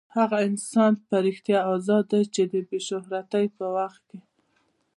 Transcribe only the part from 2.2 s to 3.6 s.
چې د بې شهرتۍ